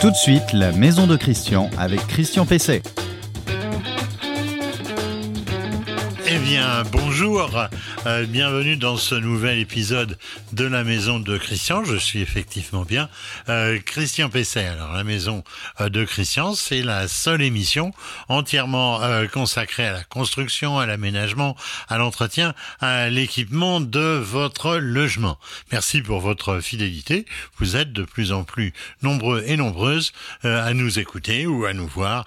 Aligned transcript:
Tout 0.00 0.10
de 0.10 0.16
suite, 0.16 0.52
la 0.52 0.70
maison 0.70 1.08
de 1.08 1.16
Christian 1.16 1.70
avec 1.76 2.06
Christian 2.06 2.46
Pesset. 2.46 2.82
Eh 6.28 6.38
bien, 6.38 6.84
bonjour, 7.20 7.66
euh, 8.06 8.26
bienvenue 8.26 8.76
dans 8.76 8.96
ce 8.96 9.16
nouvel 9.16 9.58
épisode 9.58 10.16
de 10.52 10.64
la 10.64 10.84
maison 10.84 11.18
de 11.18 11.36
Christian. 11.36 11.82
Je 11.82 11.96
suis 11.96 12.20
effectivement 12.20 12.84
bien 12.84 13.08
euh, 13.48 13.80
Christian 13.84 14.28
Pesset. 14.28 14.66
Alors, 14.66 14.92
la 14.92 15.02
maison 15.02 15.42
euh, 15.80 15.88
de 15.88 16.04
Christian, 16.04 16.54
c'est 16.54 16.80
la 16.80 17.08
seule 17.08 17.42
émission 17.42 17.92
entièrement 18.28 19.00
consacrée 19.32 19.86
à 19.86 19.92
la 19.92 20.04
construction, 20.04 20.78
à 20.78 20.86
l'aménagement, 20.86 21.56
à 21.88 21.98
l'entretien, 21.98 22.54
à 22.80 23.08
l'équipement 23.08 23.80
de 23.80 24.20
votre 24.22 24.76
logement. 24.76 25.38
Merci 25.72 26.02
pour 26.02 26.20
votre 26.20 26.60
fidélité. 26.60 27.26
Vous 27.58 27.74
êtes 27.74 27.92
de 27.92 28.04
plus 28.04 28.30
en 28.30 28.44
plus 28.44 28.72
nombreux 29.02 29.42
et 29.46 29.56
nombreuses 29.56 30.12
à 30.44 30.72
nous 30.72 31.00
écouter 31.00 31.46
ou 31.46 31.64
à 31.64 31.72
nous 31.72 31.88
voir. 31.88 32.26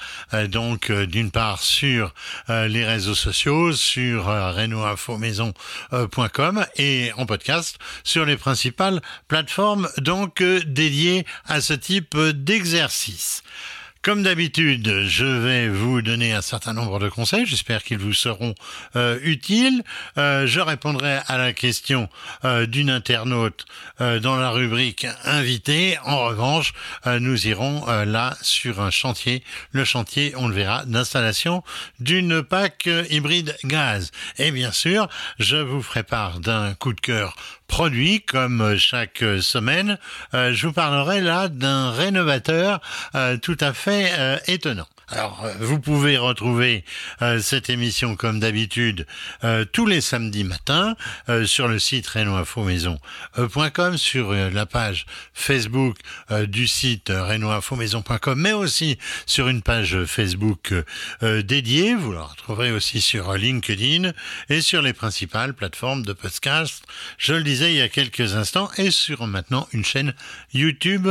donc, 0.50 0.92
d'une 0.92 1.32
part 1.32 1.62
sur 1.62 2.14
les 2.50 2.84
réseaux 2.84 3.16
sociaux, 3.16 3.72
sur 3.74 4.30
euh, 4.30 4.52
renoinfomaison.com 4.82 6.66
et 6.78 7.12
en 7.18 7.26
podcast 7.26 7.78
sur 8.04 8.26
les 8.26 8.38
principales 8.38 9.02
plateformes 9.28 9.88
donc 9.98 10.42
euh, 10.42 10.62
dédiées 10.66 11.26
à 11.46 11.62
ce 11.62 11.74
type 11.74 12.18
d'exercice. 12.18 13.44
Comme 14.04 14.24
d'habitude, 14.24 15.04
je 15.06 15.26
vais 15.26 15.70
vous 15.70 16.02
donner 16.02 16.34
un 16.34 16.42
certain 16.42 16.74
nombre 16.74 16.98
de 16.98 17.08
conseils. 17.08 17.46
J'espère 17.46 17.84
qu'ils 17.84 18.00
vous 18.00 18.14
seront 18.14 18.56
euh, 18.96 19.20
utiles. 19.22 19.84
Euh, 20.18 20.48
je 20.48 20.60
répondrai 20.60 21.20
à 21.28 21.38
la 21.38 21.54
question 21.54 22.10
euh, 22.44 22.66
d'une 22.66 22.90
internaute 22.90 23.66
dans 24.00 24.38
la 24.38 24.50
rubrique 24.50 25.06
invité. 25.24 26.00
En 26.04 26.26
revanche, 26.26 26.74
nous 27.06 27.46
irons 27.46 27.86
là 27.86 28.36
sur 28.42 28.82
un 28.82 28.90
chantier. 28.90 29.44
Le 29.74 29.86
chantier, 29.86 30.34
on 30.36 30.48
le 30.48 30.56
verra, 30.56 30.86
d'installation 30.86 31.64
d'une 32.00 32.42
PAC 32.42 32.90
hybride 33.12 33.56
gaz. 33.64 34.10
Et 34.40 34.50
bien 34.50 34.72
sûr, 34.72 35.08
je 35.38 35.58
vous 35.58 35.84
ferai 35.84 36.02
part 36.02 36.40
d'un 36.40 36.74
coup 36.74 36.94
de 36.94 37.02
cœur 37.02 37.36
produit 37.72 38.22
comme 38.22 38.78
chaque 38.78 39.24
semaine. 39.40 39.98
je 40.34 40.68
vous 40.68 40.74
parlerai 40.74 41.22
là 41.22 41.48
d'un 41.48 41.92
rénovateur 41.92 42.82
tout 43.42 43.58
à 43.60 43.74
fait 43.74 44.12
euh, 44.20 44.38
étonnant. 44.48 44.88
Alors, 45.12 45.44
euh, 45.44 45.54
vous 45.60 45.80
pouvez 45.80 46.18
retrouver 46.18 46.86
euh, 47.22 47.40
cette 47.40 47.70
émission 47.70 48.16
comme 48.16 48.40
d'habitude 48.40 49.06
tous 49.74 49.86
les 49.86 50.02
samedis 50.02 50.44
matins 50.44 50.96
sur 51.46 51.68
le 51.68 51.80
site 51.80 52.08
renoinfomaison.com, 52.08 53.98
sur 53.98 54.34
la 54.34 54.66
page 54.66 55.06
Facebook 55.34 55.98
du 56.48 56.68
site 56.68 57.10
renoinfomaison.com, 57.10 58.40
mais 58.40 58.54
aussi 58.54 58.98
sur 59.26 59.48
une 59.48 59.62
page 59.62 60.04
Facebook 60.06 60.74
dédiée. 61.22 61.96
Vous 61.96 62.14
la 62.14 62.24
retrouverez 62.24 62.72
aussi 62.72 63.02
sur 63.02 63.34
LinkedIn 63.34 64.12
et 64.50 64.62
sur 64.62 64.82
les 64.82 64.94
principales 64.94 65.54
plateformes 65.54 66.04
de 66.04 66.14
podcast. 66.14 66.84
Je 67.18 67.34
le 67.34 67.44
disais 67.44 67.74
il 67.74 67.78
y 67.78 67.82
a 67.82 67.90
quelques 67.90 68.36
instants 68.36 68.70
et 68.78 68.92
sur 68.92 69.26
maintenant 69.28 69.68
une 69.74 69.86
chaîne 69.86 70.14
YouTube 70.54 71.10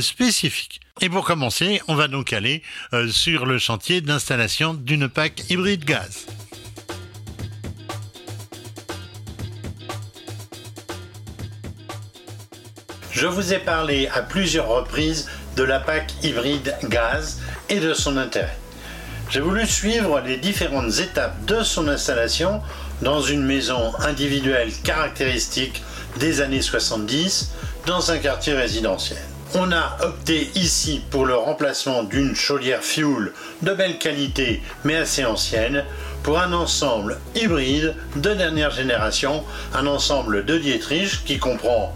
spécifique. 0.00 0.80
Et 1.02 1.10
pour 1.10 1.26
commencer, 1.26 1.82
on 1.88 1.94
va 1.94 2.08
donc 2.08 2.32
aller 2.32 2.62
euh, 2.94 3.08
sur 3.08 3.44
le 3.44 3.58
chantier 3.58 4.00
d'installation 4.00 4.72
d'une 4.72 5.10
PAC 5.10 5.50
hybride 5.50 5.84
gaz. 5.84 6.24
Je 13.10 13.26
vous 13.26 13.52
ai 13.52 13.58
parlé 13.58 14.08
à 14.08 14.22
plusieurs 14.22 14.68
reprises 14.68 15.28
de 15.56 15.64
la 15.64 15.80
PAC 15.80 16.14
hybride 16.22 16.74
gaz 16.84 17.42
et 17.68 17.78
de 17.78 17.92
son 17.92 18.16
intérêt. 18.16 18.56
J'ai 19.28 19.40
voulu 19.40 19.66
suivre 19.66 20.20
les 20.20 20.38
différentes 20.38 20.98
étapes 20.98 21.44
de 21.44 21.62
son 21.62 21.88
installation 21.88 22.62
dans 23.02 23.20
une 23.20 23.42
maison 23.42 23.94
individuelle 23.98 24.72
caractéristique 24.82 25.82
des 26.18 26.40
années 26.40 26.62
70 26.62 27.50
dans 27.84 28.10
un 28.10 28.16
quartier 28.16 28.54
résidentiel. 28.54 29.35
On 29.54 29.70
a 29.70 29.96
opté 30.02 30.50
ici 30.56 31.02
pour 31.10 31.24
le 31.24 31.36
remplacement 31.36 32.02
d'une 32.02 32.34
chaudière 32.34 32.82
fuel 32.82 33.32
de 33.62 33.72
belle 33.72 33.98
qualité 33.98 34.60
mais 34.84 34.96
assez 34.96 35.24
ancienne 35.24 35.84
pour 36.24 36.40
un 36.40 36.52
ensemble 36.52 37.18
hybride 37.36 37.94
de 38.16 38.34
dernière 38.34 38.72
génération, 38.72 39.44
un 39.72 39.86
ensemble 39.86 40.44
de 40.44 40.58
Dietrich 40.58 41.22
qui 41.24 41.38
comprend 41.38 41.94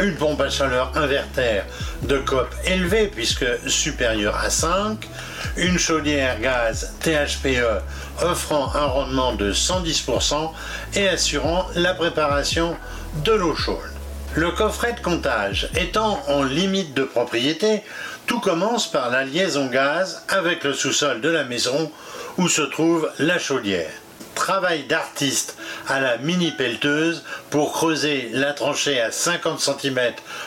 une 0.00 0.14
pompe 0.16 0.40
à 0.42 0.50
chaleur 0.50 0.92
inverter 0.94 1.62
de 2.02 2.18
COP 2.18 2.54
élevée 2.66 3.06
puisque 3.06 3.46
supérieure 3.66 4.36
à 4.36 4.50
5, 4.50 5.08
une 5.56 5.78
chaudière 5.78 6.40
gaz 6.40 6.92
THPE 7.00 7.82
offrant 8.22 8.74
un 8.74 8.86
rendement 8.86 9.34
de 9.34 9.52
110% 9.52 10.50
et 10.94 11.08
assurant 11.08 11.66
la 11.74 11.94
préparation 11.94 12.76
de 13.24 13.32
l'eau 13.32 13.54
chaude. 13.54 14.01
Le 14.34 14.50
coffret 14.50 14.94
de 14.94 15.00
comptage 15.00 15.68
étant 15.76 16.22
en 16.26 16.42
limite 16.42 16.94
de 16.94 17.02
propriété, 17.02 17.82
tout 18.26 18.40
commence 18.40 18.90
par 18.90 19.10
la 19.10 19.24
liaison 19.24 19.66
gaz 19.66 20.24
avec 20.30 20.64
le 20.64 20.72
sous-sol 20.72 21.20
de 21.20 21.28
la 21.28 21.44
maison 21.44 21.92
où 22.38 22.48
se 22.48 22.62
trouve 22.62 23.10
la 23.18 23.38
chaudière. 23.38 23.90
Travail 24.34 24.84
d'artiste 24.84 25.58
à 25.86 26.00
la 26.00 26.16
mini 26.16 26.50
pelleteuse 26.50 27.24
pour 27.50 27.72
creuser 27.72 28.30
la 28.32 28.54
tranchée 28.54 29.02
à 29.02 29.10
50 29.10 29.60
cm 29.60 30.00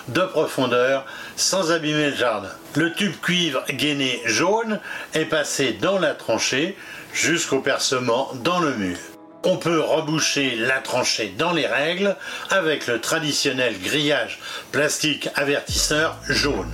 de 0.08 0.22
profondeur 0.22 1.06
sans 1.36 1.72
abîmer 1.72 2.10
le 2.10 2.16
jardin. 2.16 2.50
Le 2.74 2.92
tube 2.92 3.14
cuivre 3.22 3.64
gainé 3.70 4.20
jaune 4.26 4.80
est 5.14 5.26
passé 5.26 5.78
dans 5.80 6.00
la 6.00 6.16
tranchée 6.16 6.76
jusqu'au 7.14 7.60
percement 7.60 8.32
dans 8.44 8.60
le 8.60 8.74
mur 8.74 8.98
on 9.46 9.58
peut 9.58 9.80
reboucher 9.80 10.56
la 10.56 10.80
tranchée 10.80 11.34
dans 11.38 11.54
les 11.54 11.68
règles 11.68 12.16
avec 12.50 12.88
le 12.88 13.00
traditionnel 13.00 13.76
grillage 13.80 14.40
plastique 14.72 15.30
avertisseur 15.36 16.18
jaune. 16.28 16.72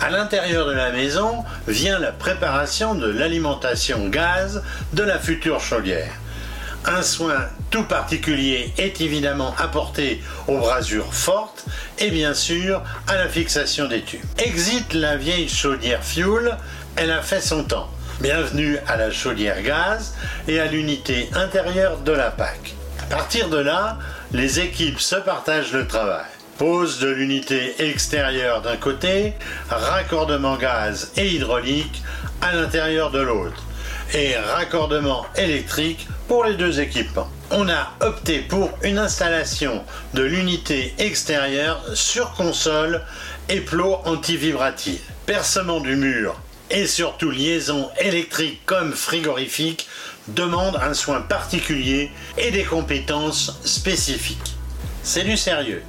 À 0.00 0.10
l'intérieur 0.10 0.66
de 0.66 0.72
la 0.72 0.90
maison 0.90 1.44
vient 1.66 1.98
la 1.98 2.12
préparation 2.12 2.94
de 2.94 3.08
l'alimentation 3.08 4.08
gaz 4.08 4.62
de 4.92 5.02
la 5.02 5.18
future 5.18 5.60
chaudière. 5.60 6.12
Un 6.86 7.02
soin 7.02 7.48
tout 7.70 7.84
particulier 7.84 8.72
est 8.76 9.00
évidemment 9.00 9.54
apporté 9.58 10.22
aux 10.46 10.58
brasures 10.58 11.14
fortes 11.14 11.64
et 11.98 12.10
bien 12.10 12.34
sûr 12.34 12.82
à 13.08 13.16
la 13.16 13.28
fixation 13.28 13.88
des 13.88 14.02
tubes. 14.02 14.20
Exit 14.38 14.92
la 14.92 15.16
vieille 15.16 15.48
chaudière 15.48 16.04
fuel, 16.04 16.58
elle 16.96 17.10
a 17.10 17.22
fait 17.22 17.40
son 17.40 17.64
temps. 17.64 17.88
Bienvenue 18.20 18.78
à 18.86 18.96
la 18.96 19.10
chaudière 19.10 19.60
gaz 19.62 20.14
et 20.46 20.60
à 20.60 20.66
l'unité 20.66 21.28
intérieure 21.34 21.98
de 21.98 22.12
la 22.12 22.30
PAC. 22.30 22.74
À 23.00 23.16
partir 23.16 23.48
de 23.48 23.56
là, 23.56 23.98
les 24.32 24.60
équipes 24.60 25.00
se 25.00 25.16
partagent 25.16 25.72
le 25.72 25.86
travail. 25.86 26.24
Pose 26.56 27.00
de 27.00 27.08
l'unité 27.08 27.74
extérieure 27.80 28.62
d'un 28.62 28.76
côté, 28.76 29.34
raccordement 29.68 30.56
gaz 30.56 31.10
et 31.16 31.28
hydraulique 31.28 32.02
à 32.40 32.54
l'intérieur 32.54 33.10
de 33.10 33.18
l'autre, 33.18 33.64
et 34.14 34.36
raccordement 34.36 35.26
électrique 35.36 36.06
pour 36.28 36.44
les 36.44 36.54
deux 36.54 36.78
équipements. 36.80 37.28
On 37.50 37.68
a 37.68 37.94
opté 38.00 38.38
pour 38.38 38.70
une 38.84 38.98
installation 38.98 39.82
de 40.14 40.22
l'unité 40.22 40.94
extérieure 40.98 41.82
sur 41.94 42.32
console 42.34 43.02
et 43.48 43.60
plot 43.60 43.98
antivibratif. 44.04 45.00
Percement 45.26 45.80
du 45.80 45.96
mur 45.96 46.36
et 46.74 46.88
surtout 46.88 47.30
liaison 47.30 47.88
électrique 48.00 48.60
comme 48.66 48.92
frigorifique 48.92 49.86
demande 50.28 50.76
un 50.82 50.92
soin 50.92 51.20
particulier 51.20 52.10
et 52.36 52.50
des 52.50 52.64
compétences 52.64 53.60
spécifiques. 53.64 54.56
C'est 55.02 55.22
du 55.22 55.36
sérieux. 55.36 55.82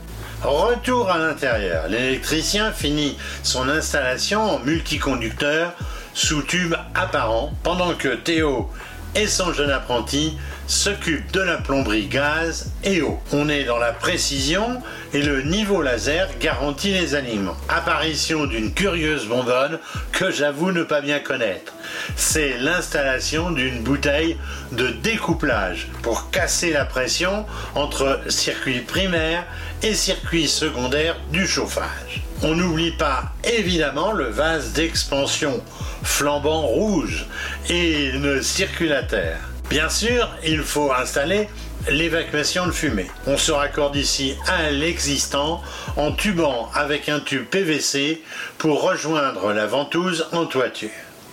Retour 0.43 1.09
à 1.09 1.17
l'intérieur. 1.17 1.87
L'électricien 1.87 2.71
finit 2.71 3.17
son 3.41 3.67
installation 3.67 4.41
en 4.41 4.59
multiconducteur 4.59 5.73
sous 6.13 6.43
tube 6.43 6.75
apparent 6.93 7.51
pendant 7.63 7.95
que 7.95 8.09
Théo 8.09 8.69
et 9.15 9.25
son 9.25 9.53
jeune 9.53 9.71
apprenti 9.71 10.37
s'occupent 10.67 11.31
de 11.31 11.41
la 11.41 11.57
plomberie 11.57 12.07
gaz 12.07 12.71
et 12.83 13.01
eau. 13.01 13.19
On 13.31 13.49
est 13.49 13.63
dans 13.63 13.77
la 13.77 13.93
précision 13.93 14.81
et 15.13 15.21
le 15.21 15.41
niveau 15.43 15.81
laser 15.81 16.29
garantit 16.39 16.91
les 16.91 17.15
aliments. 17.15 17.57
Apparition 17.69 18.45
d'une 18.45 18.73
curieuse 18.73 19.27
bonbonne 19.27 19.79
que 20.11 20.31
j'avoue 20.31 20.71
ne 20.71 20.83
pas 20.83 21.01
bien 21.01 21.19
connaître. 21.19 21.73
C'est 22.15 22.57
l'installation 22.57 23.51
d'une 23.51 23.81
bouteille 23.81 24.37
de 24.71 24.87
découplage 24.87 25.87
pour 26.01 26.31
casser 26.31 26.71
la 26.71 26.85
pression 26.85 27.45
entre 27.75 28.21
circuit 28.29 28.81
primaire 28.81 29.45
et 29.83 29.93
circuit 29.93 30.47
secondaire 30.47 31.17
du 31.31 31.45
chauffage. 31.45 32.23
On 32.41 32.55
n'oublie 32.55 32.91
pas 32.91 33.33
évidemment 33.43 34.11
le 34.11 34.25
vase 34.25 34.73
d'expansion 34.73 35.63
flambant 36.03 36.61
rouge 36.61 37.25
et 37.69 38.11
le 38.11 38.41
circulateur. 38.41 39.37
Bien 39.69 39.89
sûr, 39.89 40.29
il 40.43 40.61
faut 40.61 40.91
installer 40.91 41.49
l'évacuation 41.89 42.67
de 42.67 42.71
fumée. 42.71 43.07
On 43.25 43.37
se 43.37 43.51
raccorde 43.51 43.95
ici 43.95 44.35
à 44.47 44.69
l'existant 44.69 45.61
en 45.97 46.11
tubant 46.11 46.69
avec 46.73 47.09
un 47.09 47.19
tube 47.19 47.45
PVC 47.45 48.21
pour 48.57 48.83
rejoindre 48.83 49.53
la 49.53 49.65
ventouse 49.65 50.27
en 50.31 50.45
toiture. 50.45 50.89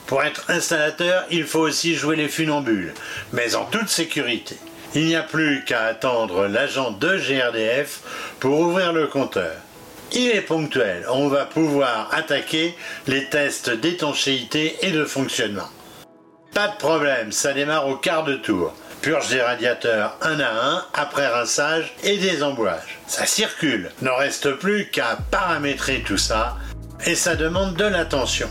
Pour 0.07 0.23
être 0.23 0.45
installateur, 0.49 1.25
il 1.31 1.45
faut 1.45 1.61
aussi 1.61 1.95
jouer 1.95 2.17
les 2.17 2.29
funambules, 2.29 2.95
mais 3.33 3.55
en 3.55 3.65
toute 3.67 3.89
sécurité. 3.89 4.57
Il 4.95 5.07
n'y 5.07 5.17
a 5.17 5.23
plus 5.23 5.65
qu'à 5.65 5.85
attendre 5.85 6.47
l'agent 6.47 6.91
de 6.91 7.17
GRDF 7.17 8.01
pour 8.41 8.61
ouvrir 8.61 8.93
le 8.93 9.07
compteur. 9.07 9.55
Il 10.13 10.29
est 10.29 10.43
ponctuel, 10.43 11.07
on 11.09 11.29
va 11.29 11.47
pouvoir 11.47 12.11
attaquer 12.13 12.75
les 13.07 13.25
tests 13.27 13.71
d'étanchéité 13.71 14.77
et 14.83 14.91
de 14.91 15.05
fonctionnement. 15.05 15.69
Pas 16.55 16.69
de 16.69 16.77
problème, 16.77 17.33
ça 17.33 17.55
démarre 17.55 17.89
au 17.89 17.97
quart 17.97 18.25
de 18.25 18.35
tour. 18.35 18.75
Purge 19.01 19.31
des 19.31 19.41
radiateurs 19.41 20.19
un 20.21 20.39
à 20.39 20.53
un 20.53 20.85
après 20.93 21.27
rinçage 21.27 21.95
et 22.05 22.19
désembouage. 22.19 22.99
Ça 23.07 23.25
circule, 23.25 23.91
ne 24.03 24.11
reste 24.11 24.53
plus 24.53 24.91
qu'à 24.91 25.19
paramétrer 25.31 26.03
tout 26.07 26.19
ça 26.19 26.59
et 27.07 27.15
ça 27.15 27.37
demande 27.37 27.75
de 27.77 27.87
l'attention. 27.87 28.51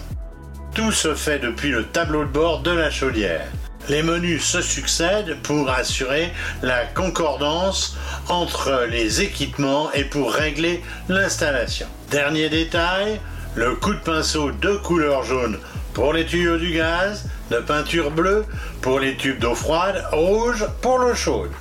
Tout 0.73 0.91
se 0.91 1.13
fait 1.13 1.37
depuis 1.37 1.69
le 1.69 1.85
tableau 1.85 2.25
de 2.25 2.31
bord 2.31 2.61
de 2.61 2.71
la 2.71 2.89
chaudière. 2.89 3.45
Les 3.87 4.01
menus 4.01 4.43
se 4.43 4.61
succèdent 4.61 5.37
pour 5.43 5.69
assurer 5.69 6.33
la 6.63 6.85
concordance 6.85 7.97
entre 8.29 8.87
les 8.89 9.21
équipements 9.21 9.91
et 9.93 10.05
pour 10.05 10.33
régler 10.33 10.81
l'installation. 11.07 11.87
Dernier 12.09 12.49
détail, 12.49 13.21
le 13.53 13.75
coup 13.75 13.93
de 13.93 13.99
pinceau 13.99 14.51
de 14.51 14.75
couleur 14.77 15.23
jaune 15.23 15.59
pour 15.93 16.13
les 16.13 16.25
tuyaux 16.25 16.57
du 16.57 16.71
gaz, 16.71 17.29
de 17.51 17.59
peinture 17.59 18.11
bleue 18.11 18.45
pour 18.81 18.99
les 18.99 19.17
tubes 19.17 19.39
d'eau 19.39 19.53
froide, 19.53 20.03
rouge 20.11 20.65
pour 20.81 20.97
l'eau 20.97 21.13
chaude. 21.13 21.51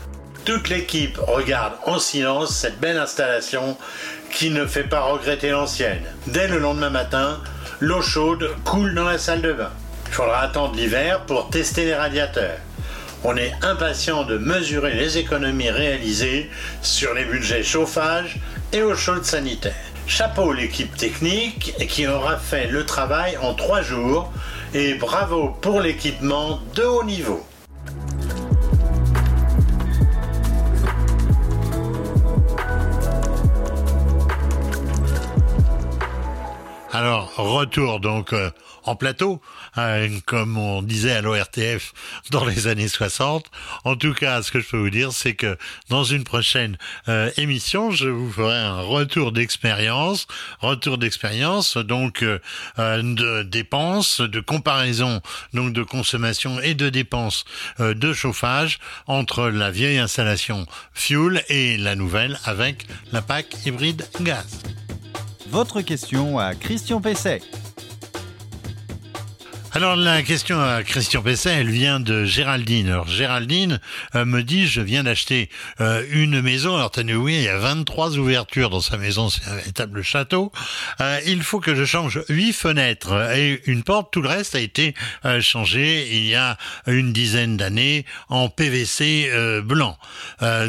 Toute 0.44 0.68
l'équipe 0.68 1.18
regarde 1.18 1.74
en 1.84 1.98
silence 1.98 2.56
cette 2.56 2.78
belle 2.78 2.96
installation 2.96 3.76
qui 4.30 4.50
ne 4.50 4.66
fait 4.66 4.84
pas 4.84 5.00
regretter 5.00 5.50
l'ancienne. 5.50 6.04
Dès 6.28 6.46
le 6.46 6.58
lendemain 6.58 6.90
matin, 6.90 7.40
l'eau 7.80 8.00
chaude 8.00 8.50
coule 8.64 8.94
dans 8.94 9.04
la 9.04 9.18
salle 9.18 9.42
de 9.42 9.52
bain. 9.52 9.72
Il 10.06 10.12
faudra 10.12 10.40
attendre 10.40 10.76
l'hiver 10.76 11.26
pour 11.26 11.50
tester 11.50 11.84
les 11.84 11.94
radiateurs. 11.94 12.58
On 13.24 13.36
est 13.36 13.52
impatient 13.62 14.22
de 14.22 14.38
mesurer 14.38 14.94
les 14.94 15.18
économies 15.18 15.70
réalisées 15.70 16.48
sur 16.82 17.14
les 17.14 17.24
budgets 17.24 17.64
chauffage 17.64 18.38
et 18.72 18.82
eau 18.82 18.94
chaude 18.94 19.24
sanitaire. 19.24 19.89
Chapeau 20.10 20.52
l'équipe 20.52 20.96
technique 20.96 21.72
qui 21.88 22.08
aura 22.08 22.36
fait 22.36 22.66
le 22.66 22.84
travail 22.84 23.36
en 23.38 23.54
trois 23.54 23.80
jours 23.80 24.32
et 24.74 24.94
bravo 24.94 25.56
pour 25.60 25.80
l'équipement 25.80 26.58
de 26.74 26.82
haut 26.82 27.04
niveau. 27.04 27.46
Alors, 36.90 37.32
retour 37.36 38.00
donc 38.00 38.32
euh, 38.32 38.50
en 38.90 38.96
plateau, 38.96 39.40
hein, 39.76 40.08
comme 40.26 40.58
on 40.58 40.82
disait 40.82 41.12
à 41.12 41.20
l'ORTF 41.20 41.92
dans 42.30 42.44
les 42.44 42.66
années 42.66 42.88
60. 42.88 43.46
En 43.84 43.94
tout 43.94 44.14
cas, 44.14 44.42
ce 44.42 44.50
que 44.50 44.60
je 44.60 44.68
peux 44.68 44.78
vous 44.78 44.90
dire, 44.90 45.12
c'est 45.12 45.34
que 45.34 45.56
dans 45.88 46.02
une 46.02 46.24
prochaine 46.24 46.76
euh, 47.08 47.30
émission, 47.36 47.92
je 47.92 48.08
vous 48.08 48.32
ferai 48.32 48.58
un 48.58 48.80
retour 48.80 49.30
d'expérience, 49.30 50.26
retour 50.60 50.98
d'expérience, 50.98 51.76
donc 51.76 52.24
euh, 52.24 52.38
de 52.76 53.44
dépenses, 53.44 54.20
de 54.20 54.40
comparaison, 54.40 55.20
donc 55.54 55.72
de 55.72 55.84
consommation 55.84 56.60
et 56.60 56.74
de 56.74 56.88
dépenses 56.88 57.44
de 57.78 58.12
chauffage 58.12 58.80
entre 59.06 59.48
la 59.48 59.70
vieille 59.70 59.98
installation 59.98 60.66
fuel 60.92 61.44
et 61.48 61.76
la 61.76 61.94
nouvelle 61.94 62.38
avec 62.44 62.86
la 63.12 63.22
PAC 63.22 63.66
hybride 63.66 64.04
gaz. 64.20 64.62
Votre 65.50 65.80
question 65.80 66.38
à 66.38 66.54
Christian 66.54 67.00
Pesset. 67.00 67.40
Alors 69.72 69.94
la 69.94 70.24
question 70.24 70.60
à 70.60 70.82
Christian 70.82 71.22
Pesset, 71.22 71.60
elle 71.60 71.70
vient 71.70 72.00
de 72.00 72.24
Géraldine. 72.24 72.88
Alors 72.88 73.06
Géraldine 73.06 73.78
euh, 74.16 74.24
me 74.24 74.42
dit, 74.42 74.66
je 74.66 74.80
viens 74.80 75.04
d'acheter 75.04 75.48
euh, 75.80 76.04
une 76.10 76.40
maison. 76.40 76.74
Alors 76.74 76.90
tenez 76.90 77.14
oui, 77.14 77.36
il 77.36 77.42
y 77.42 77.48
a 77.48 77.56
23 77.56 78.18
ouvertures 78.18 78.68
dans 78.68 78.80
sa 78.80 78.96
maison, 78.96 79.30
c'est 79.30 79.46
un 79.48 79.54
véritable 79.54 80.02
château. 80.02 80.50
Euh, 81.00 81.20
il 81.24 81.44
faut 81.44 81.60
que 81.60 81.76
je 81.76 81.84
change 81.84 82.20
huit 82.28 82.52
fenêtres 82.52 83.12
et 83.36 83.62
une 83.66 83.84
porte. 83.84 84.12
Tout 84.12 84.22
le 84.22 84.28
reste 84.28 84.56
a 84.56 84.60
été 84.60 84.92
changé 85.40 86.16
il 86.16 86.26
y 86.26 86.34
a 86.34 86.58
une 86.88 87.12
dizaine 87.12 87.56
d'années 87.56 88.06
en 88.28 88.48
PVC 88.48 89.30
blanc. 89.62 89.96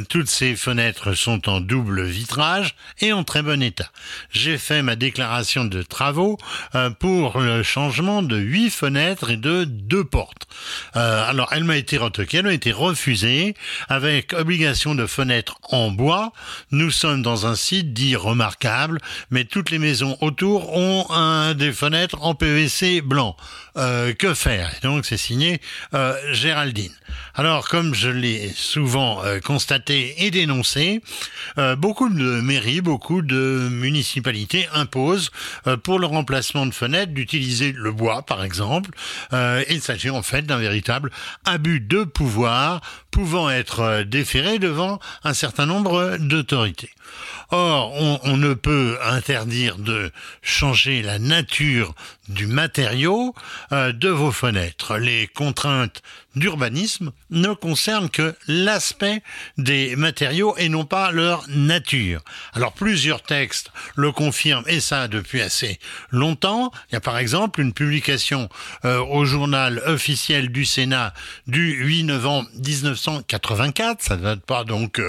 toutes 0.10 0.30
ces 0.30 0.56
fenêtres 0.56 1.14
sont 1.14 1.50
en 1.50 1.60
double 1.60 2.04
vitrage 2.04 2.76
et 3.00 3.14
en 3.14 3.24
très 3.24 3.42
bon 3.42 3.64
état. 3.64 3.90
J'ai 4.30 4.60
fait 4.60 4.84
ma 4.84 4.96
déclaration 4.96 5.66
de 5.66 5.82
travaux 5.82 6.38
pour 7.00 7.40
le 7.40 7.64
changement 7.64 8.22
de 8.22 8.38
huit 8.38 8.70
fenêtres 8.70 8.91
et 8.96 9.38
de 9.38 9.64
deux 9.64 10.04
portes. 10.04 10.48
Euh, 10.96 11.30
alors, 11.30 11.50
elle 11.52 11.64
m'a 11.64 11.78
été 11.78 11.98
retoquée, 11.98 12.38
elle 12.38 12.46
m'a 12.46 12.54
été 12.54 12.72
refusée 12.72 13.56
avec 13.90 14.34
obligation 14.34 14.96
de 14.96 15.06
fenêtres 15.06 15.56
en 15.70 15.92
bois. 15.92 16.34
Nous 16.72 16.92
sommes 16.92 17.22
dans 17.22 17.46
un 17.46 17.56
site 17.56 17.94
dit 17.94 18.16
remarquable, 18.16 19.00
mais 19.30 19.46
toutes 19.46 19.72
les 19.72 19.80
maisons 19.80 20.18
autour 20.22 20.76
ont 20.76 21.06
des 21.54 21.72
fenêtres 21.72 22.22
en 22.22 22.36
PVC 22.36 23.02
blanc. 23.02 23.36
Euh, 23.78 24.14
que 24.14 24.34
faire 24.34 24.70
Donc, 24.84 25.06
c'est 25.06 25.18
signé 25.18 25.62
euh, 25.94 26.14
Géraldine. 26.34 26.92
Alors, 27.36 27.70
comme 27.70 27.94
je 27.94 28.10
l'ai 28.10 28.50
souvent 28.50 29.22
constaté 29.44 30.26
et 30.26 30.32
dénoncé, 30.32 31.02
beaucoup 31.78 32.10
de 32.10 32.42
mairies, 32.42 32.82
beaucoup 32.82 33.22
de 33.22 33.70
municipalités 33.72 34.68
imposent 34.74 35.32
pour 35.84 36.00
le 36.00 36.08
remplacement 36.08 36.66
de 36.66 36.74
fenêtres 36.74 37.14
d'utiliser 37.14 37.72
le 37.72 37.92
bois, 37.92 38.24
par 38.24 38.44
exemple 38.44 38.92
euh, 39.34 39.64
il 39.70 39.82
s'agit 39.82 40.10
en 40.10 40.22
fait 40.22 40.44
d'un 40.44 40.58
véritable 40.58 41.12
abus 41.46 41.80
de 41.80 42.04
pouvoir 42.04 42.82
pouvant 43.12 43.50
être 43.50 43.80
euh, 43.82 44.04
déféré 44.04 44.60
devant 44.60 45.00
un 45.24 45.34
certain 45.34 45.66
nombre 45.66 46.18
d'autorités. 46.18 46.90
Or, 47.54 47.92
on, 48.24 48.38
ne 48.38 48.54
peut 48.54 48.98
interdire 49.04 49.78
de 49.78 50.10
changer 50.42 51.02
la 51.02 51.20
nature 51.20 51.94
du 52.30 52.48
matériau 52.48 53.36
euh, 53.74 53.92
de 53.92 54.08
vos 54.08 54.32
fenêtres. 54.32 54.98
Les 54.98 55.28
contraintes 55.28 56.02
d'urbanisme 56.36 57.12
ne 57.30 57.54
concernent 57.54 58.10
que 58.10 58.34
l'aspect 58.48 59.22
des 59.58 59.98
matériaux 59.98 60.56
et 60.58 60.70
non 60.70 60.86
pas 60.86 61.12
leur 61.12 61.44
nature. 61.50 62.22
Alors 62.54 62.72
plusieurs 62.72 63.22
textes 63.22 63.70
le 63.96 64.14
confirment 64.14 64.64
et 64.68 64.80
ça 64.80 65.10
depuis 65.10 65.42
assez 65.42 65.78
longtemps. 66.10 66.72
Il 66.90 66.94
y 66.94 66.96
a 66.96 67.02
par 67.02 67.18
exemple 67.18 67.60
une 67.60 67.74
publication 67.74 68.48
euh, 68.86 69.00
au 69.00 69.26
journal 69.26 69.82
officiel 69.86 70.54
du 70.54 70.64
Sénat 70.64 71.14
du 71.48 71.74
8 71.74 72.06
novembre 72.06 72.50
1984, 72.56 74.02
ça 74.02 74.16
ne 74.16 74.24
date 74.24 74.46
pas 74.46 74.64
donc 74.64 75.02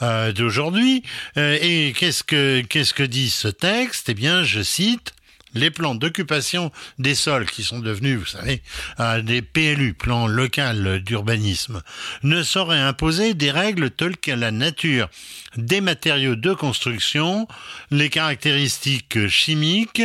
euh, 0.00 0.32
d'aujourd'hui. 0.32 1.02
et 1.36 1.87
qu'est-ce 1.92 2.22
que 2.22 2.62
qu'est-ce 2.68 2.94
que 2.94 3.02
dit 3.02 3.30
ce 3.30 3.48
texte? 3.48 4.08
Eh 4.08 4.14
bien, 4.14 4.44
je 4.44 4.62
cite 4.62 5.12
les 5.54 5.70
plans 5.70 5.94
d'occupation 5.94 6.70
des 6.98 7.14
sols 7.14 7.46
qui 7.46 7.62
sont 7.62 7.78
devenus, 7.78 8.18
vous 8.18 8.26
savez, 8.26 8.62
des 9.22 9.42
PLU, 9.42 9.94
plans 9.94 10.26
local 10.26 11.00
d'urbanisme, 11.02 11.82
ne 12.22 12.42
sauraient 12.42 12.80
imposer 12.80 13.34
des 13.34 13.50
règles 13.50 13.90
telles 13.90 14.16
que 14.16 14.30
la 14.30 14.50
nature 14.50 15.08
des 15.56 15.80
matériaux 15.80 16.36
de 16.36 16.52
construction, 16.52 17.48
les 17.90 18.10
caractéristiques 18.10 19.28
chimiques 19.28 20.02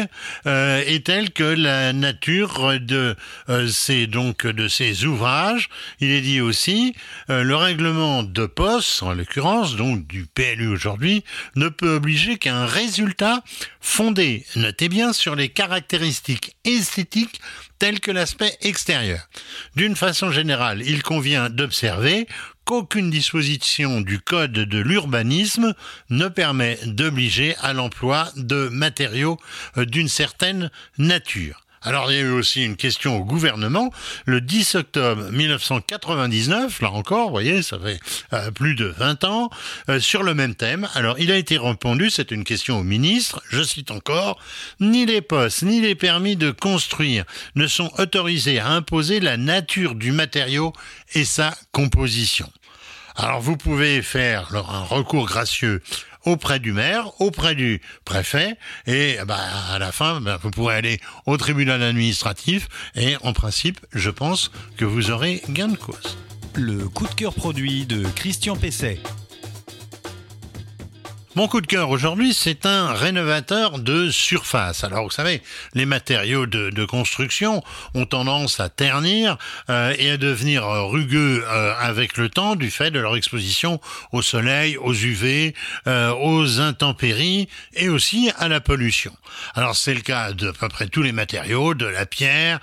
euh, 0.47 0.83
et 0.87 1.01
telles 1.01 1.31
que 1.31 1.43
la 1.43 1.93
nature 1.93 2.79
de 2.79 3.15
euh, 3.49 3.67
ces 3.67 4.07
donc 4.07 4.47
de 4.47 4.67
ces 4.67 5.05
ouvrages. 5.05 5.69
Il 5.99 6.11
est 6.11 6.21
dit 6.21 6.41
aussi 6.41 6.95
euh, 7.29 7.43
le 7.43 7.55
règlement 7.55 8.23
de 8.23 8.45
poste, 8.45 9.03
en 9.03 9.13
l'occurrence 9.13 9.75
donc 9.75 10.07
du 10.07 10.25
PLU 10.25 10.67
aujourd'hui, 10.67 11.23
ne 11.55 11.69
peut 11.69 11.95
obliger 11.95 12.37
qu'un 12.37 12.65
résultat 12.65 13.43
fondé, 13.83 14.45
notez 14.55 14.87
bien, 14.87 15.13
sur 15.13 15.35
les 15.35 15.49
caractéristiques 15.49 16.55
esthétiques 16.63 17.41
telles 17.77 17.99
que 17.99 18.11
l'aspect 18.11 18.57
extérieur. 18.61 19.27
D'une 19.75 19.95
façon 19.95 20.31
générale, 20.31 20.81
il 20.83 21.03
convient 21.03 21.49
d'observer 21.49 22.25
qu'aucune 22.63 23.09
disposition 23.09 23.99
du 23.99 24.19
Code 24.19 24.53
de 24.53 24.79
l'urbanisme 24.79 25.75
ne 26.09 26.29
permet 26.29 26.79
d'obliger 26.85 27.55
à 27.61 27.73
l'emploi 27.73 28.31
de 28.37 28.69
matériaux 28.69 29.37
euh, 29.77 29.85
d'une 29.85 30.07
certaine 30.07 30.71
nature. 30.97 31.63
Alors 31.85 32.11
il 32.11 32.15
y 32.15 32.19
a 32.19 32.23
eu 32.23 32.31
aussi 32.31 32.63
une 32.63 32.77
question 32.77 33.17
au 33.17 33.25
gouvernement 33.25 33.91
le 34.25 34.39
10 34.39 34.75
octobre 34.75 35.29
1999, 35.31 36.81
là 36.81 36.91
encore, 36.91 37.25
vous 37.25 37.31
voyez, 37.31 37.61
ça 37.61 37.77
fait 37.77 37.99
euh, 38.31 38.51
plus 38.51 38.75
de 38.75 38.85
20 38.85 39.25
ans, 39.25 39.49
euh, 39.89 39.99
sur 39.99 40.23
le 40.23 40.33
même 40.33 40.55
thème. 40.55 40.87
Alors 40.93 41.19
il 41.19 41.29
a 41.31 41.35
été 41.35 41.57
répondu, 41.57 42.09
c'est 42.09 42.31
une 42.31 42.45
question 42.45 42.79
au 42.79 42.83
ministre, 42.83 43.41
je 43.49 43.61
cite 43.61 43.91
encore, 43.91 44.39
ni 44.79 45.05
les 45.05 45.21
postes 45.21 45.63
ni 45.63 45.81
les 45.81 45.95
permis 45.95 46.37
de 46.37 46.51
construire 46.51 47.25
ne 47.55 47.67
sont 47.67 47.91
autorisés 47.97 48.59
à 48.59 48.69
imposer 48.69 49.19
la 49.19 49.35
nature 49.35 49.95
du 49.95 50.11
matériau 50.11 50.73
et 51.13 51.25
sa 51.25 51.53
composition. 51.71 52.49
Alors 53.15 53.41
vous 53.41 53.57
pouvez 53.57 54.01
faire 54.01 54.55
un 54.55 54.83
recours 54.83 55.25
gracieux 55.25 55.81
auprès 56.25 56.59
du 56.59 56.73
maire, 56.73 57.11
auprès 57.19 57.55
du 57.55 57.81
préfet, 58.05 58.57
et 58.87 59.17
bah, 59.27 59.39
à 59.71 59.79
la 59.79 59.91
fin, 59.91 60.21
bah, 60.21 60.39
vous 60.41 60.51
pourrez 60.51 60.75
aller 60.75 60.99
au 61.25 61.37
tribunal 61.37 61.83
administratif, 61.83 62.67
et 62.95 63.15
en 63.23 63.33
principe, 63.33 63.79
je 63.93 64.09
pense 64.09 64.51
que 64.77 64.85
vous 64.85 65.11
aurez 65.11 65.41
gain 65.49 65.67
de 65.67 65.77
cause. 65.77 66.17
Le 66.55 66.87
coup 66.87 67.07
de 67.07 67.13
cœur 67.13 67.33
produit 67.33 67.85
de 67.85 68.03
Christian 68.15 68.55
Pesset. 68.55 68.99
Mon 71.35 71.47
coup 71.47 71.61
de 71.61 71.67
cœur 71.67 71.89
aujourd'hui, 71.89 72.31
c'est 72.31 72.67
un 72.67 72.93
rénovateur 72.93 73.79
de 73.79 74.11
surface. 74.11 74.83
Alors, 74.83 75.05
vous 75.05 75.09
savez, 75.09 75.41
les 75.73 75.87
matériaux 75.87 76.45
de, 76.45 76.85
construction 76.85 77.63
ont 77.95 78.05
tendance 78.05 78.59
à 78.59 78.69
ternir 78.69 79.39
euh, 79.71 79.95
et 79.97 80.11
à 80.11 80.17
devenir 80.17 80.63
rugueux 80.63 81.43
euh, 81.47 81.73
avec 81.79 82.17
le 82.17 82.29
temps 82.29 82.55
du 82.55 82.69
fait 82.69 82.91
de 82.91 82.99
leur 82.99 83.15
exposition 83.15 83.81
au 84.11 84.21
soleil, 84.21 84.77
aux 84.77 84.93
UV, 84.93 85.55
euh, 85.87 86.13
aux 86.13 86.59
intempéries 86.59 87.49
et 87.73 87.89
aussi 87.89 88.31
à 88.37 88.47
la 88.47 88.61
pollution. 88.61 89.11
Alors, 89.55 89.75
c'est 89.75 89.95
le 89.95 90.01
cas 90.01 90.33
de 90.33 90.49
à 90.49 90.53
peu 90.53 90.69
près 90.69 90.85
tous 90.85 91.01
les 91.01 91.13
matériaux, 91.13 91.73
de 91.73 91.87
la 91.87 92.05
pierre, 92.05 92.59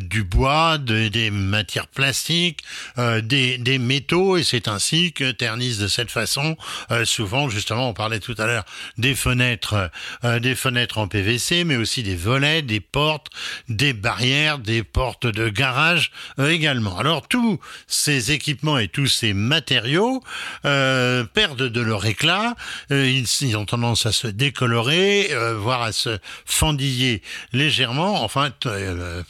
du 0.00 0.22
bois, 0.22 0.78
des 0.78 1.30
matières 1.30 1.86
plastiques, 1.86 2.64
des, 2.96 3.58
des, 3.58 3.78
métaux, 3.78 4.38
et 4.38 4.42
c'est 4.42 4.68
ainsi 4.68 5.12
que 5.12 5.32
ternissent 5.32 5.78
de 5.78 5.88
cette 5.88 6.10
façon 6.10 6.56
souvent, 7.04 7.50
justement, 7.50 7.90
on 7.90 7.92
parle 7.92 8.05
parlait 8.06 8.20
tout 8.20 8.36
à 8.38 8.46
l'heure 8.46 8.64
des 8.98 9.16
fenêtres, 9.16 9.90
euh, 10.22 10.38
des 10.38 10.54
fenêtres 10.54 10.98
en 10.98 11.08
PVC, 11.08 11.64
mais 11.64 11.74
aussi 11.74 12.04
des 12.04 12.14
volets, 12.14 12.62
des 12.62 12.78
portes, 12.78 13.30
des 13.68 13.94
barrières, 13.94 14.60
des 14.60 14.84
portes 14.84 15.26
de 15.26 15.48
garage 15.48 16.12
euh, 16.38 16.48
également. 16.48 16.96
Alors 16.98 17.26
tous 17.26 17.58
ces 17.88 18.30
équipements 18.30 18.78
et 18.78 18.86
tous 18.86 19.08
ces 19.08 19.32
matériaux 19.32 20.22
euh, 20.64 21.24
perdent 21.24 21.68
de 21.68 21.80
leur 21.80 22.06
éclat, 22.06 22.54
ils, 22.90 23.26
ils, 23.40 23.56
ont 23.56 23.64
tendance 23.64 24.06
à 24.06 24.12
se 24.12 24.28
décolorer, 24.28 25.30
voire 25.56 25.82
à 25.82 25.90
se 25.90 26.18
fendiller 26.44 27.22
légèrement. 27.52 28.22
Enfin, 28.22 28.52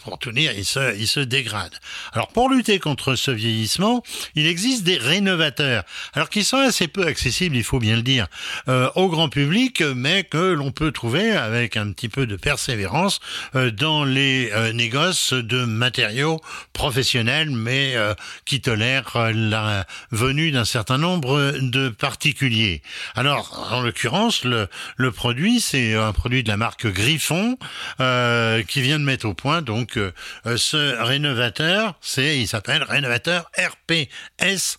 pour 0.02 0.18
tout 0.18 0.32
dire, 0.32 0.52
ils 0.54 0.66
se, 0.66 0.94
ils 0.98 1.08
se 1.08 1.20
dégradent. 1.20 1.80
Alors 2.12 2.28
pour 2.28 2.50
lutter 2.50 2.78
contre 2.78 3.14
ce 3.14 3.30
vieillissement, 3.30 4.02
il 4.34 4.46
existe 4.46 4.82
des 4.82 4.98
rénovateurs, 4.98 5.84
alors 6.12 6.28
qui 6.28 6.44
sont 6.44 6.58
assez 6.58 6.88
peu 6.88 7.06
accessibles, 7.06 7.56
il 7.56 7.64
faut 7.64 7.78
bien 7.78 7.96
le 7.96 8.02
dire. 8.02 8.26
Euh, 8.68 8.90
au 8.96 9.08
grand 9.08 9.28
public, 9.28 9.80
mais 9.80 10.24
que 10.24 10.52
l'on 10.52 10.72
peut 10.72 10.90
trouver 10.90 11.30
avec 11.30 11.76
un 11.76 11.92
petit 11.92 12.08
peu 12.08 12.26
de 12.26 12.34
persévérance 12.34 13.20
euh, 13.54 13.70
dans 13.70 14.04
les 14.04 14.50
euh, 14.52 14.72
négoces 14.72 15.32
de 15.32 15.64
matériaux 15.64 16.40
professionnels, 16.72 17.50
mais 17.50 17.94
qui 18.44 18.60
tolèrent 18.60 19.30
la 19.32 19.86
venue 20.10 20.50
d'un 20.50 20.64
certain 20.64 20.98
nombre 20.98 21.52
de 21.60 21.88
particuliers. 21.88 22.82
Alors, 23.14 23.68
en 23.70 23.80
l'occurrence, 23.80 24.44
le, 24.44 24.68
le 24.96 25.12
produit, 25.12 25.60
c'est 25.60 25.94
un 25.94 26.12
produit 26.12 26.42
de 26.42 26.48
la 26.48 26.56
marque 26.56 26.86
Griffon 26.86 27.56
qui 27.98 28.80
vient 28.82 28.98
de 28.98 29.04
mettre 29.04 29.26
au 29.26 29.34
point 29.34 29.62
donc 29.62 29.98
ce 30.44 31.02
rénovateur. 31.02 31.94
C'est, 32.00 32.38
il 32.38 32.46
s'appelle 32.46 32.82
rénovateur 32.82 33.50
RPS 33.58 34.78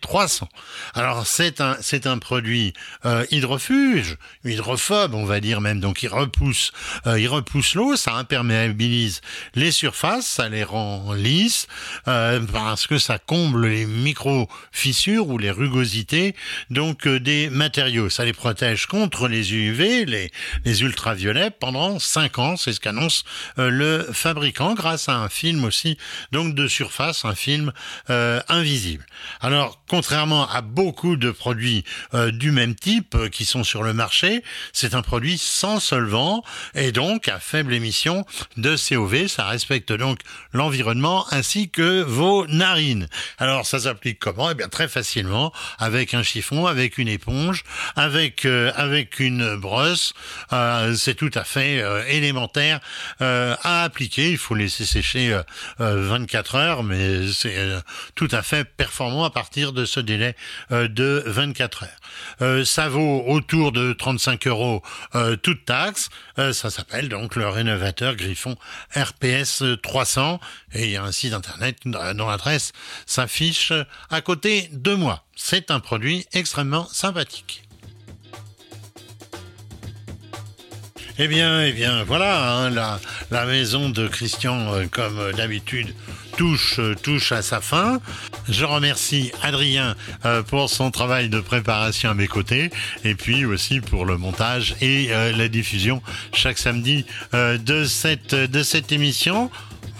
300. 0.00 0.48
Alors 0.94 1.26
c'est 1.26 1.60
un 1.60 1.76
c'est 1.80 2.06
un 2.06 2.18
produit 2.18 2.72
euh, 3.04 3.24
hydrofuge, 3.30 4.16
hydrophobe 4.44 5.14
on 5.14 5.24
va 5.24 5.40
dire 5.40 5.60
même, 5.60 5.80
donc 5.80 6.02
il 6.02 6.08
repousse 6.08 6.72
euh, 7.06 7.20
il 7.20 7.28
repousse 7.28 7.74
l'eau, 7.74 7.96
ça 7.96 8.14
imperméabilise 8.14 9.20
les 9.54 9.70
surfaces, 9.70 10.26
ça 10.26 10.48
les 10.48 10.64
rend 10.64 11.12
lisses 11.12 11.68
euh, 12.08 12.40
parce 12.52 12.86
que 12.86 12.98
ça 12.98 13.18
comble 13.18 13.66
les 13.66 13.86
micro 13.86 14.48
fissures 14.72 15.28
ou 15.28 15.38
les 15.38 15.50
rugosités 15.50 16.34
donc 16.70 17.06
euh, 17.06 17.20
des 17.20 17.48
matériaux, 17.48 18.10
ça 18.10 18.24
les 18.24 18.32
protège 18.32 18.86
contre 18.86 19.28
les 19.28 19.54
UV, 19.54 20.04
les 20.06 20.30
les 20.64 20.82
ultraviolets 20.82 21.50
pendant 21.50 21.98
5 21.98 22.38
ans, 22.38 22.56
c'est 22.56 22.72
ce 22.72 22.80
qu'annonce 22.80 23.24
euh, 23.58 23.70
le 23.70 24.08
fabricant 24.12 24.74
grâce 24.74 25.08
à 25.08 25.16
un 25.16 25.28
film 25.28 25.64
aussi 25.64 25.98
donc 26.32 26.54
de 26.54 26.66
surface, 26.66 27.24
un 27.24 27.34
film 27.34 27.72
invisible. 28.48 29.04
Alors, 29.44 29.82
contrairement 29.88 30.48
à 30.48 30.60
beaucoup 30.60 31.16
de 31.16 31.32
produits 31.32 31.82
euh, 32.14 32.30
du 32.30 32.52
même 32.52 32.76
type 32.76 33.16
euh, 33.16 33.28
qui 33.28 33.44
sont 33.44 33.64
sur 33.64 33.82
le 33.82 33.92
marché, 33.92 34.44
c'est 34.72 34.94
un 34.94 35.02
produit 35.02 35.36
sans 35.36 35.80
solvant 35.80 36.44
et 36.76 36.92
donc 36.92 37.26
à 37.26 37.40
faible 37.40 37.74
émission 37.74 38.24
de 38.56 38.76
COV. 38.76 39.26
Ça 39.26 39.46
respecte 39.46 39.92
donc 39.92 40.20
l'environnement 40.52 41.26
ainsi 41.32 41.70
que 41.70 42.02
vos 42.02 42.46
narines. 42.46 43.08
Alors, 43.38 43.66
ça 43.66 43.80
s'applique 43.80 44.20
comment? 44.20 44.52
Eh 44.52 44.54
bien, 44.54 44.68
très 44.68 44.86
facilement 44.86 45.52
avec 45.80 46.14
un 46.14 46.22
chiffon, 46.22 46.66
avec 46.66 46.96
une 46.96 47.08
éponge, 47.08 47.64
avec 47.96 48.44
euh, 48.44 48.70
avec 48.76 49.18
une 49.18 49.56
brosse. 49.56 50.14
c'est 50.94 51.16
tout 51.16 51.30
à 51.34 51.42
fait 51.42 51.82
élémentaire 52.08 52.78
à 53.18 53.82
appliquer. 53.82 54.30
Il 54.30 54.38
faut 54.38 54.54
laisser 54.54 54.84
sécher 54.84 55.36
24 55.78 56.54
heures, 56.54 56.82
mais 56.84 57.32
c'est 57.32 57.58
tout 58.14 58.28
à 58.30 58.42
fait 58.42 58.64
performant 58.64 59.31
partir 59.32 59.72
de 59.72 59.84
ce 59.84 60.00
délai 60.00 60.36
euh, 60.70 60.88
de 60.88 61.22
24 61.26 61.84
heures. 61.84 61.90
Euh, 62.40 62.64
ça 62.64 62.88
vaut 62.88 63.24
autour 63.26 63.72
de 63.72 63.92
35 63.92 64.46
euros 64.46 64.82
euh, 65.14 65.36
toute 65.36 65.64
taxe. 65.64 66.10
ça 66.36 66.70
s'appelle 66.70 67.08
donc 67.08 67.36
le 67.36 67.48
rénovateur 67.48 68.16
Griffon 68.16 68.56
RPS 68.94 69.64
300 69.82 70.40
et 70.74 70.84
il 70.84 70.90
y 70.90 70.96
a 70.96 71.02
un 71.02 71.12
site 71.12 71.32
internet 71.32 71.78
dont 71.84 72.28
l'adresse 72.28 72.72
s'affiche 73.06 73.72
à 74.10 74.20
côté 74.20 74.68
de 74.72 74.94
moi. 74.94 75.24
C'est 75.34 75.70
un 75.70 75.80
produit 75.80 76.26
extrêmement 76.32 76.86
sympathique. 76.88 77.62
Eh 81.18 81.28
bien, 81.28 81.62
eh 81.62 81.72
bien, 81.72 82.04
voilà, 82.04 82.56
hein, 82.56 82.70
la, 83.30 83.46
maison 83.46 83.90
de 83.90 84.08
Christian, 84.08 84.72
comme 84.90 85.32
d'habitude, 85.32 85.94
touche, 86.36 86.80
touche 87.02 87.32
à 87.32 87.42
sa 87.42 87.60
fin. 87.60 88.00
Je 88.48 88.64
remercie 88.64 89.32
Adrien 89.42 89.94
euh, 90.24 90.42
pour 90.42 90.70
son 90.70 90.90
travail 90.90 91.28
de 91.28 91.40
préparation 91.40 92.10
à 92.10 92.14
mes 92.14 92.26
côtés 92.26 92.70
et 93.04 93.14
puis 93.14 93.44
aussi 93.44 93.80
pour 93.80 94.04
le 94.04 94.16
montage 94.16 94.74
et 94.80 95.08
euh, 95.10 95.32
la 95.32 95.48
diffusion 95.48 96.02
chaque 96.32 96.58
samedi 96.58 97.04
euh, 97.34 97.58
de 97.58 97.84
cette 97.84 98.34
de 98.34 98.62
cette 98.62 98.92
émission. 98.92 99.50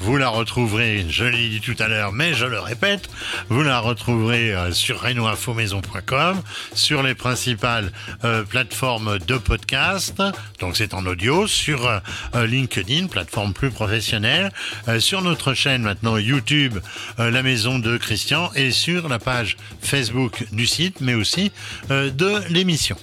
Vous 0.02 0.16
la 0.16 0.30
retrouverez, 0.30 1.06
je 1.09 1.25
l'ai 1.25 1.49
dit 1.49 1.61
tout 1.61 1.76
à 1.78 1.87
l'heure, 1.87 2.11
mais 2.11 2.35
je 2.35 2.44
le 2.44 2.59
répète, 2.59 3.09
vous 3.49 3.62
la 3.62 3.78
retrouverez 3.78 4.52
euh, 4.52 4.73
sur 4.73 5.00
renoinfomaison.com, 5.00 6.42
sur 6.75 7.04
les 7.04 7.14
principales 7.14 7.92
euh, 8.25 8.42
plateformes 8.42 9.21
de 9.21 9.38
podcast, 9.38 10.21
donc 10.59 10.76
c'est 10.76 10.92
en 10.92 11.06
audio, 11.06 11.47
sur 11.47 11.87
euh, 11.87 12.47
LinkedIn, 12.47 13.06
plateforme 13.06 13.52
plus 13.52 13.71
professionnelle, 13.71 14.50
sur 14.99 15.23
notre 15.23 15.54
chaîne 15.54 15.82
maintenant 15.82 16.16
YouTube, 16.16 16.78
la 17.18 17.42
maison 17.44 17.78
de 17.78 17.97
Christian, 17.97 18.50
et 18.56 18.73
sur 18.73 19.09
la 19.09 19.21
page 19.21 19.56
Facebook 19.80 20.47
du 20.50 20.66
site, 20.66 21.00
mais 21.00 21.14
aussi 21.14 21.52
de 21.90 22.49
l'émission. 22.49 22.97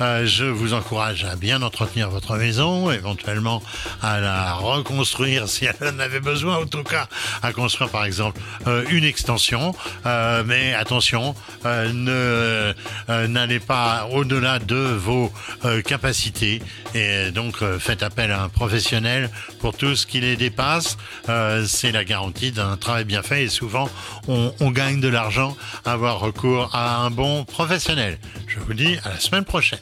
Je 0.00 0.44
vous 0.44 0.74
encourage 0.74 1.24
à 1.24 1.36
bien 1.36 1.62
entretenir 1.62 2.10
votre 2.10 2.36
maison, 2.36 2.90
éventuellement 2.90 3.62
à 4.02 4.20
la 4.20 4.54
reconstruire 4.54 5.48
si 5.48 5.66
elle 5.66 5.88
en 5.88 5.98
avait 5.98 6.20
besoin 6.20 6.56
en 6.58 6.66
tout 6.66 6.82
cas 6.82 7.08
à 7.42 7.52
construire 7.52 7.90
par 7.90 8.04
exemple 8.04 8.40
euh, 8.66 8.84
une 8.90 9.04
extension. 9.04 9.74
Euh, 10.06 10.42
mais 10.46 10.74
attention, 10.74 11.34
euh, 11.66 11.92
ne 13.08 13.26
n'allez 13.26 13.60
pas 13.60 14.08
au-delà 14.12 14.58
de 14.58 14.76
vos 14.76 15.32
capacités 15.84 16.62
et 16.94 17.30
donc 17.30 17.62
faites 17.78 18.02
appel 18.02 18.30
à 18.30 18.42
un 18.42 18.48
professionnel 18.48 19.30
pour 19.60 19.76
tout 19.76 19.96
ce 19.96 20.06
qui 20.06 20.20
les 20.20 20.36
dépasse. 20.36 20.96
C'est 21.66 21.92
la 21.92 22.04
garantie 22.04 22.52
d'un 22.52 22.76
travail 22.76 23.04
bien 23.04 23.22
fait 23.22 23.44
et 23.44 23.48
souvent 23.48 23.88
on, 24.28 24.52
on 24.60 24.70
gagne 24.70 25.00
de 25.00 25.08
l'argent 25.08 25.56
à 25.84 25.92
avoir 25.92 26.20
recours 26.20 26.70
à 26.74 26.98
un 26.98 27.10
bon 27.10 27.44
professionnel. 27.44 28.18
Je 28.46 28.58
vous 28.58 28.74
dis 28.74 28.96
à 29.04 29.10
la 29.10 29.20
semaine 29.20 29.44
prochaine. 29.44 29.80